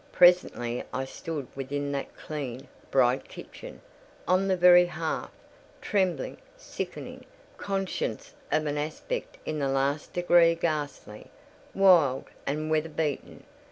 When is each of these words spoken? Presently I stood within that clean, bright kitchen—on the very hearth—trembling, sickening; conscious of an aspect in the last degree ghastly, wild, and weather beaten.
Presently 0.11 0.83
I 0.91 1.05
stood 1.05 1.45
within 1.55 1.91
that 1.91 2.15
clean, 2.17 2.67
bright 2.89 3.29
kitchen—on 3.29 4.47
the 4.47 4.57
very 4.57 4.87
hearth—trembling, 4.87 6.37
sickening; 6.57 7.23
conscious 7.57 8.33
of 8.51 8.65
an 8.65 8.79
aspect 8.79 9.37
in 9.45 9.59
the 9.59 9.69
last 9.69 10.11
degree 10.11 10.55
ghastly, 10.55 11.27
wild, 11.75 12.29
and 12.47 12.71
weather 12.71 12.89
beaten. 12.89 13.43